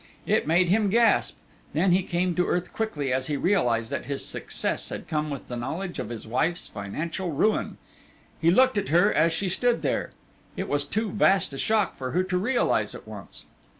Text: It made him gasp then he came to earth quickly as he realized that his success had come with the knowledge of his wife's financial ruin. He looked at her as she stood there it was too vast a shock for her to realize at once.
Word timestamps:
It 0.25 0.47
made 0.47 0.67
him 0.69 0.89
gasp 0.89 1.37
then 1.73 1.91
he 1.91 2.01
came 2.01 2.33
to 2.33 2.47
earth 2.47 2.73
quickly 2.73 3.13
as 3.13 3.27
he 3.27 3.37
realized 3.37 3.91
that 3.91 4.05
his 4.05 4.25
success 4.25 4.89
had 4.89 5.07
come 5.07 5.29
with 5.29 5.47
the 5.47 5.55
knowledge 5.55 5.99
of 5.99 6.09
his 6.09 6.25
wife's 6.25 6.69
financial 6.69 7.29
ruin. 7.29 7.77
He 8.39 8.49
looked 8.49 8.79
at 8.79 8.87
her 8.89 9.13
as 9.13 9.31
she 9.31 9.47
stood 9.47 9.83
there 9.83 10.09
it 10.57 10.67
was 10.67 10.85
too 10.85 11.11
vast 11.11 11.53
a 11.53 11.57
shock 11.59 11.95
for 11.95 12.13
her 12.13 12.23
to 12.23 12.37
realize 12.39 12.95
at 12.95 13.07
once. 13.07 13.45